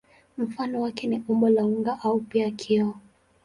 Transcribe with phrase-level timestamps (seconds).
[0.37, 2.93] Mfano wake ni umbo la unga au pia kioo.